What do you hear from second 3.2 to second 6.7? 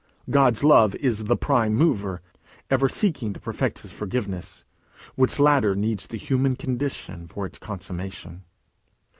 to perfect his forgiveness, which latter needs the human